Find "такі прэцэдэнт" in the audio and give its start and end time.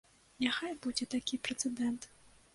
1.13-2.11